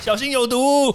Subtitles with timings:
[0.00, 0.94] 小心有毒。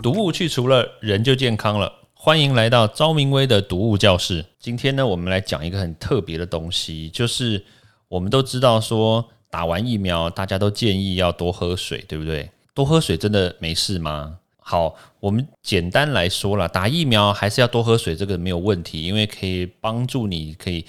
[0.00, 1.92] 毒物去除了，人就健康了。
[2.14, 4.46] 欢迎来到昭明威的毒物教室。
[4.58, 7.64] 今天呢，我们来讲一个很特别的东西，就是
[8.08, 12.50] 我们都知道说，打完疫苗，大家都建议要多喝水，对不对？
[12.72, 14.38] 多喝水真的没事吗？
[14.62, 20.86] 好，我们简单来说了，打疫苗还是要多喝水，这个没有问题，因为可以帮助你可以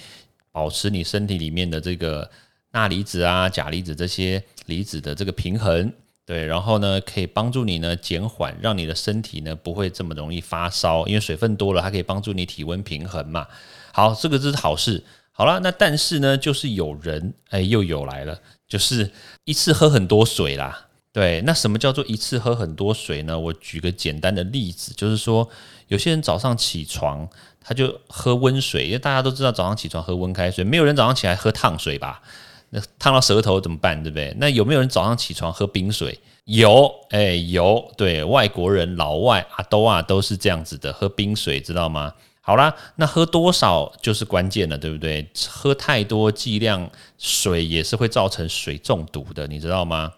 [0.52, 2.30] 保持你身体里面的这个
[2.70, 5.92] 钠离子啊、钾离子这些离子的这个平衡。
[6.24, 13.44] 对，然后呢，可以帮助你呢减缓，让你的身体呢不会这么容易发烧，因为水分多了，它可以帮助你体温平衡嘛。
[13.92, 15.02] 好，这个是好事。
[15.32, 19.10] 好了，那但是呢，就是有人哎又有来了，就是
[19.44, 20.86] 一次喝很多水啦。
[21.12, 23.38] 对，那什么叫做一次喝很多水呢？
[23.38, 25.46] 我举个简单的例子，就是说
[25.88, 27.28] 有些人早上起床
[27.62, 32.22] 他就喝温水，因为大家都知道早上起床喝温开水，没有人早上起来喝烫水吧？
[32.70, 34.02] 那烫到舌头怎么办？
[34.02, 34.34] 对不对？
[34.38, 36.18] 那有没有人早上起床喝冰水？
[36.44, 37.92] 有，哎，有。
[37.98, 42.14] 对外国人、老外啊，都啊都是这样子的，喝冰水，知道吗？
[42.40, 45.28] 好啦，那喝多少就是关键了，对不对？
[45.46, 50.10] 喝太多剂量水也是会造成水中毒的，你知道吗？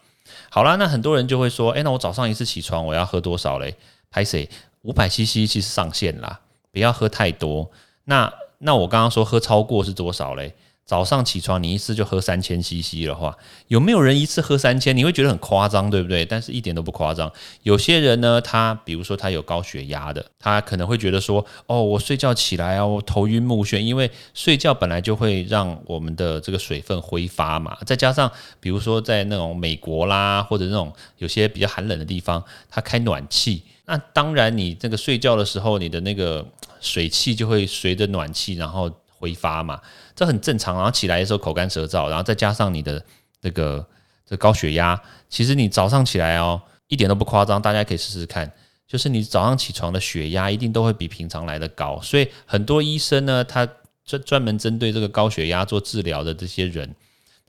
[0.54, 3.74] 好啦，那很多人就会说，哎，那我早上一次起床我要喝多少嘞？
[4.08, 4.48] 拍谁？
[4.82, 7.68] 五百 CC 其实上限啦，不要喝太多。
[8.04, 10.54] 那那我刚刚说喝超过是多少嘞？
[10.86, 13.34] 早上起床，你一次就喝三千 CC 的话，
[13.68, 14.94] 有没有人一次喝三千？
[14.94, 16.26] 你会觉得很夸张，对不对？
[16.26, 17.32] 但是一点都不夸张。
[17.62, 27.76] 有些人呢，他比如说他有高血压的，他可能会觉得说，哦，我睡觉起来啊，我头晕目眩，因为睡觉本来就会让我们的这个水分挥发嘛。
[27.86, 36.46] 再加上比如说在那种美国啦，或者那种有些比较寒冷的地方，他开暖气，那当然你这个睡觉的时候，你的那个
[36.80, 38.90] 水汽就会随着暖气然后
[39.24, 39.80] 挥发嘛。
[40.14, 43.02] 这很正常，然后起来的时候口干舌燥，然后再加上你的
[43.40, 43.86] 这个
[44.26, 48.52] 这高血压，其实你早上起来哦，一点都不夸张，大家可以试试看，
[48.86, 53.66] 就是你早上起床的血压一定都会比平常来的高，所以很多医生呢，他
[54.04, 56.94] 专专门针对这个高血压做治疗的这些人，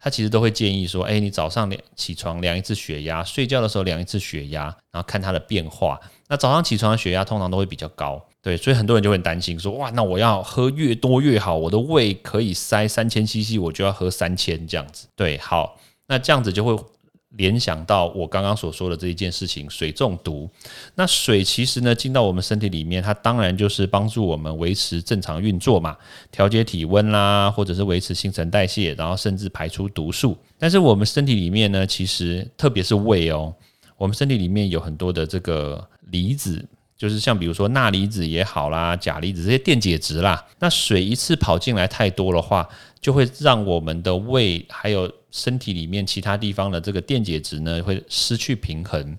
[0.05, 5.99] 他其实都会建议说，哎，你早上量起床量一次血压，睡觉的时候量一次血压，然后看它的变化。
[6.27, 8.23] 那早上起床的血压通常都会比较高。
[8.39, 15.07] 对，所以很多人就会担心说，哇，那我要喝越多越好，我的胃可以塞三千 CC，我就要喝三千这样子。
[15.15, 16.85] 对，好，那这样子就会
[17.37, 20.49] 联想到我刚刚所说的这一件事情，水中毒。
[20.95, 25.97] 那水其实呢进到我们身体里面，它当然就是帮助我们维持正常运作嘛，
[26.31, 30.37] 调节体温啦，或者是维持新陈代谢，然后甚至排出毒素。
[30.57, 33.53] 但是我们身体里面呢，其实特别是胃哦，
[33.97, 36.65] 我们身体里面有很多的这个离子。
[36.97, 42.67] 就是像比如说钠离子也好啦，钾离子这些电解质啦，那水一次跑进来太多的话，
[43.01, 49.17] 就会让我们的胃还有身体里面其他地方的这个电解质呢会失去平衡。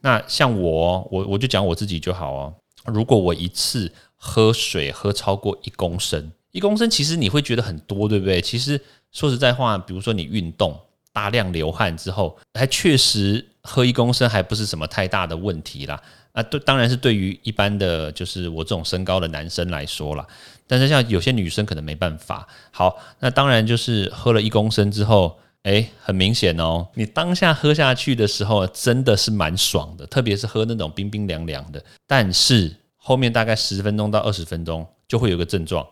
[0.00, 2.54] 那像我，我我就讲我自己就好哦。
[2.86, 8.40] 如果我一次喝水喝超过一公升，一公升其实你会觉得很多，对不对？
[8.40, 8.80] 其实
[9.12, 10.80] 说实在话，比如说你运动
[11.12, 16.02] 大量流汗之后，还确实喝一公升还不是什么太大的问题啦。
[16.32, 20.26] 啊，对，当然是对于一般的就是我这种身高的男生来说啦。
[20.66, 22.48] 但是像有些女生可能没办法。
[22.70, 31.84] 好，那当然就是喝了一公升之后，哎，很明显哦，你当下喝下去的时候真的是蛮爽的，特别是喝那种冰冰凉凉的。
[32.06, 35.86] 但是后面大概十分钟到二十分钟就会有个症状，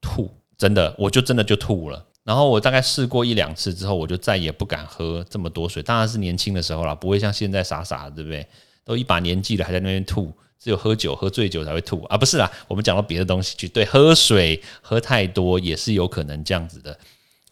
[0.00, 2.04] 吐，真的，我就真的就吐了。
[2.24, 5.82] 然后我大概试过一两次之后，我就再也不敢喝这么多水。
[5.82, 8.46] 当然是年轻的时候啦，不会像现在傻傻的，对不对？
[8.84, 12.16] 都一把年纪了，还在那边吐，只有喝酒喝醉酒才会吐啊！
[12.16, 13.68] 不是啦，我们讲到别的东西去。
[13.68, 16.98] 对，喝水喝太多也是有可能这样子的。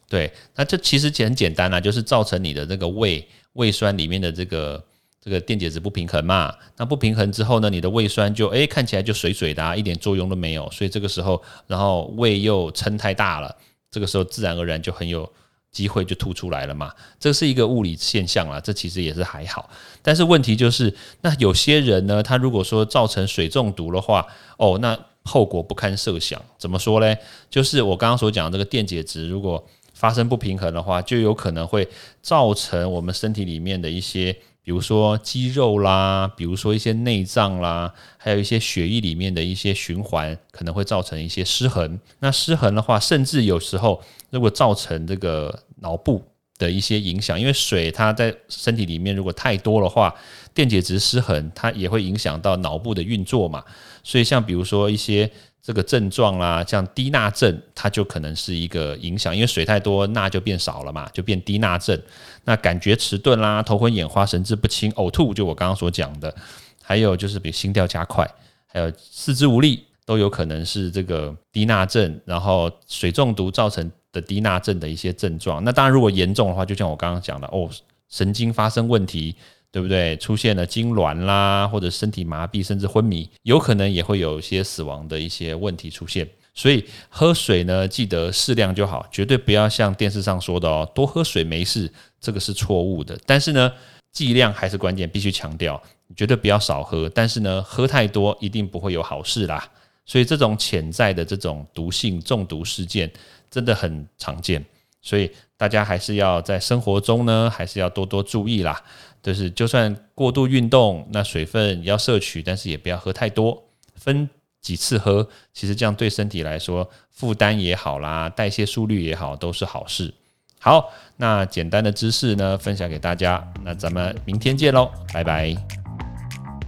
[0.09, 4.83] 对，那这其实很简单啦，就是造成你的这个胃胃酸里面的这个
[5.23, 6.55] 这个电解质不平衡嘛。
[6.77, 10.71] 那不平衡之后呢，你的胃酸就诶看起来就水水的，啊一点作用都没有。
[10.71, 13.57] 所以这个时候，然后胃又撑太大了，
[13.93, 15.31] 这个时候自然而然就很有。
[15.73, 19.71] 机会就吐出来了嘛，这是一个物理现象啦，这其实也是还好。
[20.03, 24.27] 但是问题就是，那有些人呢，他如果说造成水中毒的话，
[24.59, 26.39] 哦，那后果不堪设想。
[26.59, 27.17] 怎么说嘞？
[27.49, 31.89] 就是我刚刚所讲这个电解质，如果发生不平衡的话，就有可能会
[32.21, 34.37] 造成我们身体里面的一些。
[34.65, 41.99] 比如说肌肉啦，比如说一些内脏啦，还有一些血液里面的一些循环，可能会造成一些失衡。
[42.21, 44.01] 那失衡的话，甚至有时候
[44.31, 46.25] 如果造成这个脑部
[46.59, 50.15] 的一些影响，因为水它在身体里面如果太多的话，
[50.55, 53.65] 电解质失衡，它也会影响到脑部的运作嘛。
[54.05, 55.29] 所以像比如说一些
[55.63, 61.97] 这个症状啦，像低钠症，它就可能是一个影响，因为水太多，钠就变少了嘛，就变低钠症。
[62.45, 66.35] 那感觉迟钝啦，头昏眼花，神志不清，呕吐，就我刚刚所讲的，
[66.83, 68.29] 还有就是比如心跳加快，
[68.67, 75.63] 还有四肢无力，都有可能是这个低钠症，然后水中毒造成的低钠症的一些症状。
[75.63, 77.71] 那当然，如果严重的话，就像我刚刚讲的，哦，
[78.09, 79.37] 神经发生问题。
[79.73, 80.17] 对不对？
[80.19, 86.29] 出现了痉挛啦，或者身体麻痹，甚至昏迷，有可能也会有一些死亡的一些问题出现。
[86.55, 91.91] 所以喝水呢，记得适量就好，绝对不要像电视上说的哦，多喝水没事，
[92.21, 93.19] 这个是错误的。
[93.25, 93.73] 但是呢，
[94.13, 95.83] 剂量还是关键，必须强调，
[96.15, 97.09] 绝对不要少喝。
[97.09, 99.67] 但是呢，喝太多一定不会有好事啦。
[100.05, 103.11] 所以这种潜在的这种毒性中毒事件
[103.51, 104.63] 真的很常见，
[105.03, 108.83] 所以大家还是要在生活中呢，还是要多多注意啦。
[109.23, 113.63] 就是就算过度运动，那水分要摄取，但是也不要喝太多，
[113.95, 114.29] 分
[114.61, 120.13] 几次喝，其实这样对身体来说负担也好啦，代谢速率也好，都是好事。
[120.59, 125.55] 好，那简单的知识呢，分享给大家，那咱们明天见喽，拜拜！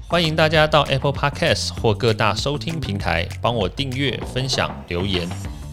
[0.08, 5.28] 欢迎大家到 Apple Podcast 或各大收听平台帮我订阅、分享、留言，